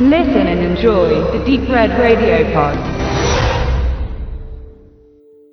Listen 0.00 0.46
and 0.46 0.60
enjoy 0.60 1.08
the 1.36 1.44
Deep 1.44 1.68
Red 1.68 1.90
Radio 1.98 2.44
Pod. 2.52 2.78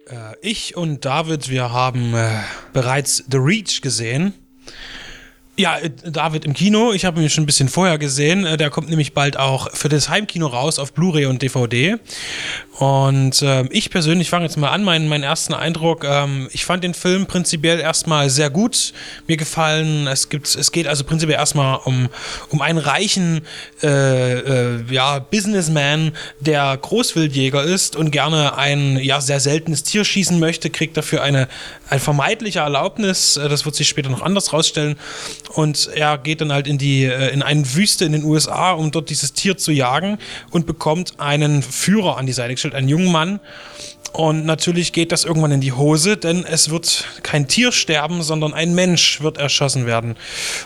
Äh, 0.08 0.36
ich 0.42 0.78
und 0.78 1.04
David, 1.04 1.50
wir 1.50 1.72
haben 1.72 2.14
äh, 2.14 2.30
bereits 2.72 3.26
The 3.28 3.38
Reach 3.38 3.82
gesehen. 3.82 4.36
Ja, 5.58 5.78
äh, 5.78 5.90
David 6.04 6.44
im 6.44 6.54
Kino. 6.54 6.92
Ich 6.92 7.06
habe 7.06 7.22
ihn 7.22 7.30
schon 7.30 7.44
ein 7.44 7.46
bisschen 7.46 7.70
vorher 7.70 7.98
gesehen. 7.98 8.46
Äh, 8.46 8.58
Der 8.58 8.70
kommt 8.70 8.90
nämlich 8.90 9.14
bald 9.14 9.38
auch 9.38 9.72
für 9.74 9.88
das 9.88 10.10
Heimkino 10.10 10.48
raus 10.48 10.80
auf 10.80 10.92
Blu-ray 10.94 11.28
und 11.28 11.42
DVD. 11.42 11.98
Und 12.78 13.42
ähm, 13.42 13.70
ich 13.72 13.90
persönlich 13.90 14.30
fange 14.30 14.44
jetzt 14.46 14.58
mal 14.58 14.68
an, 14.70 14.84
meinen, 14.84 15.08
meinen 15.08 15.24
ersten 15.24 15.54
Eindruck. 15.54 16.04
Ähm, 16.04 16.50
ich 16.52 16.66
fand 16.66 16.84
den 16.84 16.94
Film 16.94 17.26
prinzipiell 17.26 17.80
erstmal 17.80 18.30
sehr 18.30 18.50
gut. 18.50 18.92
Mir 19.28 19.38
gefallen, 19.38 20.08
es 20.08 20.28
gibt, 20.28 20.54
es 20.54 20.72
geht 20.74 20.88
also 20.88 21.06
prinzipiell 21.06 21.40
erstmal 21.40 21.80
um, 21.86 22.10
um 22.50 22.62
einen 22.62 22.78
reichen 22.78 23.42
äh, 23.82 24.34
äh, 24.40 24.84
ja, 24.92 25.20
Businessman, 25.20 26.12
der 26.42 26.76
Großwildjäger 26.76 27.64
ist 27.64 27.96
und 27.96 28.12
gerne 28.12 28.58
ein 28.58 28.98
ja, 28.98 29.22
sehr 29.22 29.40
seltenes 29.40 29.84
Tier 29.84 30.04
schießen 30.04 30.38
möchte, 30.38 30.70
kriegt 30.70 30.98
dafür 30.98 31.24
eine, 31.24 31.48
eine 31.90 32.02
vermeintliche 32.02 32.60
Erlaubnis. 32.60 33.38
Äh, 33.38 33.48
Das 33.48 33.64
wird 33.64 33.76
sich 33.76 33.88
später 33.88 34.10
noch 34.10 34.22
anders 34.22 34.52
rausstellen. 34.52 34.98
Und 35.56 35.90
er 35.94 36.18
geht 36.18 36.42
dann 36.42 36.52
halt 36.52 36.68
in 36.68 36.78
die, 36.78 37.06
äh, 37.06 37.30
in 37.30 37.42
eine 37.42 37.76
Wüste 37.76 38.04
in 38.04 38.12
den 38.12 38.26
USA, 38.26 38.74
um 38.74 38.92
dort 38.92 39.10
dieses 39.10 39.32
Tier 39.32 39.58
zu 39.58 39.72
jagen 39.72 40.18
und 40.52 40.66
bekommt 40.66 41.20
einen 41.20 41.64
Führer 41.64 42.18
an 42.18 42.26
die 42.26 42.34
Seite 42.34 42.54
gestellt, 42.54 42.76
einen 42.76 42.90
jungen 42.90 43.12
Mann. 43.12 43.40
Und 44.12 44.46
natürlich 44.46 44.94
geht 44.94 45.12
das 45.12 45.26
irgendwann 45.26 45.52
in 45.52 45.62
die 45.62 45.74
Hose, 45.74 46.18
denn 46.18 46.46
es 46.46 46.70
wird 46.70 47.06
kein 47.24 47.48
Tier 47.48 47.72
sterben, 47.72 48.22
sondern 48.22 48.54
ein 48.54 48.76
Mensch 48.76 49.22
wird 49.22 49.38
erschossen 49.38 49.86
werden. 49.86 50.16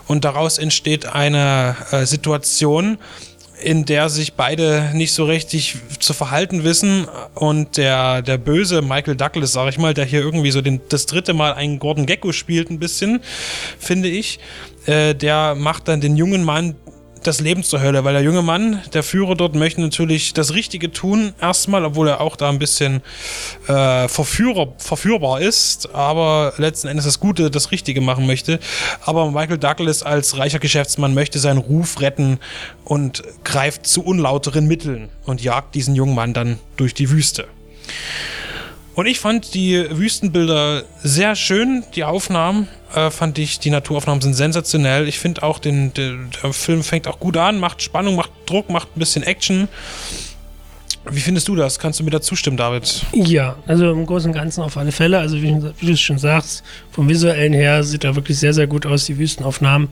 Und 0.08 0.26
daraus 0.26 0.58
entsteht 0.58 1.06
eine 1.06 1.76
äh, 1.92 2.06
Situation, 2.06 2.98
in 3.62 3.86
der 3.86 4.10
sich 4.10 4.34
beide 4.34 4.92
nicht 4.94 5.14
so 5.14 5.26
richtig 5.26 5.78
zu 6.00 6.14
verhalten 6.14 6.64
wissen 6.64 7.08
und 7.36 7.78
der, 7.78 8.22
der 8.22 8.38
böse 8.38 8.82
Michael 8.82 9.16
Douglas, 9.16 9.54
sag 9.54 9.70
ich 9.70 9.78
mal, 9.78 9.94
der 9.94 10.06
hier 10.06 10.22
irgendwie 10.22 10.52
so 10.52 10.62
den, 10.62 10.82
das 10.90 11.06
dritte 11.06 11.34
Mal 11.34 11.54
einen 11.54 11.80
Gordon 11.80 12.06
Gecko 12.06 12.32
spielt 12.32 12.70
ein 12.70 12.80
bisschen, 12.80 13.22
finde 13.78 14.08
ich, 14.10 14.40
äh, 14.86 15.14
der 15.14 15.56
macht 15.56 15.88
dann 15.88 16.02
den 16.02 16.16
jungen 16.16 16.44
Mann 16.44 16.76
das 17.24 17.42
Leben 17.42 17.64
zur 17.64 17.82
Hölle, 17.82 18.04
weil 18.04 18.14
der 18.14 18.24
junge 18.24 18.42
Mann, 18.42 18.82
der 18.94 19.04
Führer 19.04 19.36
dort, 19.36 19.56
möchte 19.56 19.82
natürlich 19.82 20.34
das 20.34 20.54
Richtige 20.54 20.92
tun, 20.92 21.34
erstmal, 21.42 21.86
obwohl 21.86 22.08
er 22.08 22.22
auch 22.22 22.36
da 22.36 22.50
ein 22.50 22.60
bisschen 22.60 23.02
äh, 23.68 24.08
Verführer, 24.08 24.74
verführbar 24.78 25.42
ist, 25.42 25.94
aber 25.94 26.54
letzten 26.58 26.88
Endes 26.88 27.06
das 27.06 27.20
Gute, 27.20 27.52
das 27.52 27.72
Richtige 27.72 28.02
machen 28.02 28.26
möchte. 28.28 28.60
Aber 29.02 29.32
Michael 29.32 29.58
Douglas 29.58 30.04
als 30.04 30.38
reicher 30.38 30.60
Geschäftsmann 30.60 31.14
möchte 31.14 31.40
seinen 31.40 31.60
Ruf 31.60 32.02
retten 32.02 32.40
und 32.84 33.24
greift 33.44 33.86
zu 33.86 34.04
unlauteren 34.04 34.68
Mitteln 34.68 35.10
und 35.26 35.42
jagt 35.42 35.76
diesen 35.76 35.96
jungen 35.96 36.16
Mann 36.16 36.34
dann 36.34 36.60
durch 36.78 36.94
die 36.94 37.10
Wüste. 37.10 37.48
Und 39.00 39.06
ich 39.06 39.22
fand 39.22 39.54
die 39.54 39.86
Wüstenbilder 39.90 40.84
sehr 41.02 41.38
schön, 41.38 41.86
die 41.96 42.04
Aufnahmen. 42.04 42.68
Äh, 42.94 43.10
fand 43.12 43.40
ich, 43.40 43.58
die 43.58 43.70
Naturaufnahmen 43.70 44.20
sind 44.20 44.34
sensationell. 44.34 45.08
Ich 45.08 45.20
finde 45.20 45.42
auch, 45.44 45.60
den, 45.60 45.94
der, 45.94 46.16
der 46.44 46.52
Film 46.52 46.84
fängt 46.84 47.08
auch 47.08 47.18
gut 47.18 47.38
an, 47.38 47.62
macht 47.62 47.82
Spannung, 47.82 48.18
macht 48.18 48.32
Druck, 48.46 48.70
macht 48.70 48.90
ein 48.94 49.00
bisschen 49.00 49.24
Action. 49.24 49.70
Wie 51.10 51.22
findest 51.22 51.48
du 51.48 51.56
das? 51.56 51.80
Kannst 51.80 52.02
du 52.02 52.04
mir 52.04 52.10
da 52.10 52.20
zustimmen, 52.20 52.58
David? 52.58 53.06
Ja, 53.14 53.56
also 53.68 53.90
im 53.90 54.06
Großen 54.06 54.32
und 54.32 54.36
Ganzen 54.36 54.64
auf 54.64 54.76
alle 54.76 54.92
Fälle. 54.92 55.20
Also 55.20 55.42
wie, 55.42 55.56
wie 55.80 55.86
du 55.86 55.94
es 55.94 56.02
schon 56.02 56.18
sagst, 56.18 56.62
vom 56.92 57.08
visuellen 57.08 57.54
her 57.54 57.86
sieht 57.86 58.04
er 58.04 58.18
wirklich 58.18 58.38
sehr, 58.38 58.54
sehr 58.54 58.68
gut 58.68 58.86
aus, 58.86 59.06
die 59.06 59.18
Wüstenaufnahmen. 59.18 59.88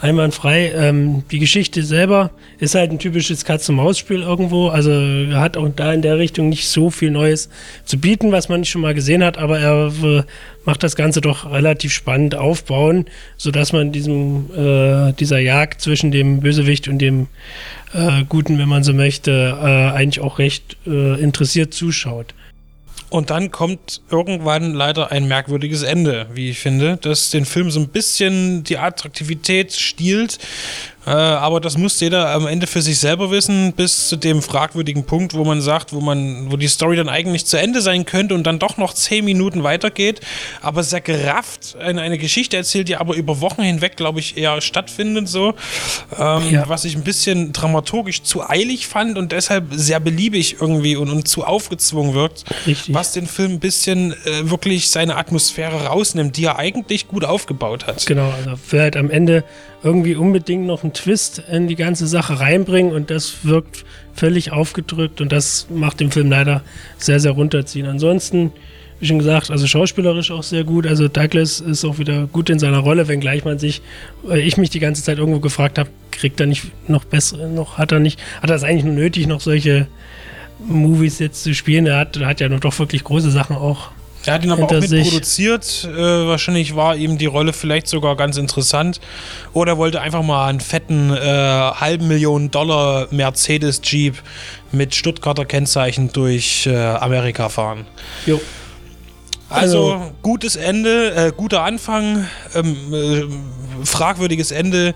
Einwandfrei. 0.00 0.72
Ähm, 0.74 1.24
die 1.30 1.38
Geschichte 1.38 1.82
selber 1.82 2.30
ist 2.58 2.74
halt 2.74 2.90
ein 2.90 2.98
typisches 2.98 3.44
Katz-und-Maus-Spiel 3.44 4.22
irgendwo. 4.22 4.68
Also 4.68 4.92
hat 5.32 5.56
auch 5.56 5.68
da 5.74 5.92
in 5.92 6.02
der 6.02 6.18
Richtung 6.18 6.48
nicht 6.48 6.68
so 6.68 6.90
viel 6.90 7.10
Neues 7.10 7.48
zu 7.84 7.98
bieten, 7.98 8.32
was 8.32 8.48
man 8.48 8.64
schon 8.64 8.82
mal 8.82 8.94
gesehen 8.94 9.24
hat, 9.24 9.38
aber 9.38 9.58
er 9.58 9.92
äh, 10.02 10.22
macht 10.64 10.82
das 10.82 10.96
Ganze 10.96 11.20
doch 11.20 11.50
relativ 11.50 11.92
spannend 11.92 12.34
aufbauen, 12.34 13.06
sodass 13.36 13.72
man 13.72 13.92
diesem, 13.92 14.50
äh, 14.54 15.12
dieser 15.14 15.38
Jagd 15.38 15.80
zwischen 15.80 16.10
dem 16.10 16.40
Bösewicht 16.40 16.88
und 16.88 16.98
dem 16.98 17.28
äh, 17.94 18.24
Guten, 18.28 18.58
wenn 18.58 18.68
man 18.68 18.84
so 18.84 18.92
möchte, 18.92 19.56
äh, 19.60 19.96
eigentlich 19.96 20.20
auch 20.20 20.38
recht 20.38 20.76
äh, 20.86 21.20
interessiert 21.20 21.72
zuschaut. 21.72 22.34
Und 23.08 23.30
dann 23.30 23.52
kommt 23.52 24.00
irgendwann 24.10 24.74
leider 24.74 25.12
ein 25.12 25.28
merkwürdiges 25.28 25.82
Ende, 25.82 26.26
wie 26.32 26.50
ich 26.50 26.58
finde, 26.58 26.98
das 27.00 27.30
den 27.30 27.44
Film 27.44 27.70
so 27.70 27.78
ein 27.78 27.88
bisschen 27.88 28.64
die 28.64 28.78
Attraktivität 28.78 29.72
stiehlt. 29.72 30.38
Äh, 31.06 31.10
aber 31.10 31.60
das 31.60 31.78
muss 31.78 32.00
jeder 32.00 32.30
am 32.30 32.46
Ende 32.46 32.66
für 32.66 32.82
sich 32.82 32.98
selber 32.98 33.30
wissen, 33.30 33.72
bis 33.72 34.08
zu 34.08 34.16
dem 34.16 34.42
fragwürdigen 34.42 35.04
Punkt, 35.04 35.34
wo 35.34 35.44
man 35.44 35.60
sagt, 35.60 35.92
wo 35.92 36.00
man, 36.00 36.50
wo 36.50 36.56
die 36.56 36.66
Story 36.66 36.96
dann 36.96 37.08
eigentlich 37.08 37.46
zu 37.46 37.56
Ende 37.58 37.80
sein 37.80 38.04
könnte 38.04 38.34
und 38.34 38.44
dann 38.44 38.58
doch 38.58 38.76
noch 38.76 38.92
zehn 38.92 39.24
Minuten 39.24 39.62
weitergeht, 39.62 40.20
aber 40.62 40.82
sehr 40.82 41.00
gerafft 41.00 41.76
eine, 41.80 42.00
eine 42.00 42.18
Geschichte 42.18 42.56
erzählt, 42.56 42.88
die 42.88 42.96
aber 42.96 43.14
über 43.14 43.40
Wochen 43.40 43.62
hinweg, 43.62 43.96
glaube 43.96 44.18
ich, 44.20 44.36
eher 44.36 44.60
stattfindet, 44.60 45.28
so. 45.28 45.54
Ähm, 46.18 46.50
Ja. 46.50 46.68
Was 46.68 46.84
ich 46.84 46.96
ein 46.96 47.04
bisschen 47.04 47.52
dramaturgisch 47.52 48.22
zu 48.22 48.48
eilig 48.48 48.86
fand 48.86 49.18
und 49.18 49.32
deshalb 49.32 49.66
sehr 49.72 50.00
beliebig 50.00 50.56
irgendwie 50.60 50.96
und, 50.96 51.10
und 51.10 51.28
zu 51.28 51.44
aufgezwungen 51.44 52.14
wirkt. 52.14 52.44
Richtig. 52.66 52.94
Was 52.94 53.12
den 53.12 53.26
Film 53.26 53.52
ein 53.52 53.60
bisschen 53.60 54.12
äh, 54.12 54.50
wirklich 54.50 54.90
seine 54.90 55.16
Atmosphäre 55.16 55.86
rausnimmt, 55.86 56.36
die 56.36 56.44
er 56.44 56.58
eigentlich 56.58 57.08
gut 57.08 57.24
aufgebaut 57.24 57.86
hat. 57.86 58.06
Genau, 58.06 58.30
also 58.30 58.52
will 58.70 58.80
halt 58.80 58.96
am 58.96 59.10
Ende 59.10 59.44
irgendwie 59.82 60.16
unbedingt 60.16 60.66
noch 60.66 60.82
einen 60.82 60.92
Twist 60.96 61.42
in 61.50 61.68
die 61.68 61.76
ganze 61.76 62.06
Sache 62.06 62.40
reinbringen 62.40 62.92
und 62.92 63.10
das 63.10 63.44
wirkt 63.44 63.84
völlig 64.14 64.52
aufgedrückt 64.52 65.20
und 65.20 65.30
das 65.30 65.66
macht 65.70 66.00
den 66.00 66.10
Film 66.10 66.30
leider 66.30 66.62
sehr, 66.96 67.20
sehr 67.20 67.32
runterziehen. 67.32 67.86
Ansonsten, 67.86 68.52
wie 68.98 69.06
schon 69.06 69.18
gesagt, 69.18 69.50
also 69.50 69.66
schauspielerisch 69.66 70.30
auch 70.30 70.42
sehr 70.42 70.64
gut. 70.64 70.86
Also 70.86 71.08
Douglas 71.08 71.60
ist 71.60 71.84
auch 71.84 71.98
wieder 71.98 72.26
gut 72.26 72.50
in 72.50 72.58
seiner 72.58 72.78
Rolle, 72.78 73.08
wenngleich 73.08 73.44
man 73.44 73.58
sich, 73.58 73.82
äh, 74.28 74.40
ich 74.40 74.56
mich 74.56 74.70
die 74.70 74.80
ganze 74.80 75.02
Zeit 75.02 75.18
irgendwo 75.18 75.40
gefragt 75.40 75.78
habe, 75.78 75.90
kriegt 76.10 76.40
er 76.40 76.46
nicht 76.46 76.64
noch 76.88 77.04
bessere, 77.04 77.48
noch 77.48 77.76
hat 77.78 77.92
er 77.92 78.00
nicht, 78.00 78.18
hat 78.40 78.50
er 78.50 78.56
es 78.56 78.64
eigentlich 78.64 78.84
nur 78.84 78.94
nötig, 78.94 79.26
noch 79.26 79.40
solche 79.40 79.86
Movies 80.58 81.18
jetzt 81.18 81.42
zu 81.44 81.54
spielen? 81.54 81.86
Er 81.86 81.98
hat, 81.98 82.16
er 82.16 82.26
hat 82.26 82.40
ja 82.40 82.48
noch 82.48 82.60
doch 82.60 82.78
wirklich 82.78 83.04
große 83.04 83.30
Sachen 83.30 83.54
auch 83.54 83.90
Er 84.26 84.34
hat 84.34 84.44
ihn 84.44 84.50
aber 84.50 84.64
auch 84.64 84.70
mitproduziert. 84.72 85.88
Äh, 85.90 85.96
wahrscheinlich 86.26 86.74
war 86.76 86.96
ihm 86.96 87.16
die 87.18 87.26
Rolle 87.26 87.52
vielleicht 87.52 87.86
sogar 87.88 88.16
ganz 88.16 88.36
interessant. 88.36 89.00
Oder 89.52 89.72
er 89.72 89.78
wollte 89.78 90.00
einfach 90.00 90.22
mal 90.22 90.48
einen 90.48 90.60
fetten 90.60 91.10
äh, 91.12 91.16
halben 91.20 92.08
Millionen 92.08 92.50
Dollar 92.50 93.08
Mercedes 93.10 93.80
Jeep 93.84 94.16
mit 94.72 94.94
Stuttgarter 94.94 95.44
Kennzeichen 95.44 96.12
durch 96.12 96.66
äh, 96.66 96.76
Amerika 96.76 97.48
fahren. 97.48 97.86
Jo. 98.26 98.40
Also, 99.48 99.92
Also- 99.92 100.12
gutes 100.22 100.56
Ende, 100.56 101.14
äh, 101.14 101.32
guter 101.36 101.62
Anfang, 101.62 102.26
ähm, 102.54 102.76
äh, 102.92 103.84
fragwürdiges 103.84 104.50
Ende. 104.50 104.94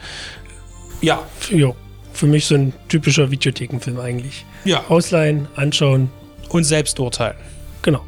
Ja, 1.01 1.21
Jo. 1.51 1.77
Für 2.13 2.27
mich 2.27 2.45
so 2.47 2.57
ein 2.57 2.73
typischer 2.89 3.31
Videothekenfilm 3.31 3.99
eigentlich. 4.01 4.45
ja. 4.65 4.85
Ausleihen, 4.89 5.47
anschauen, 5.55 6.11
Und 6.49 6.65
selbst 6.65 6.99
urteilen. 6.99 7.37
genau. 7.83 8.01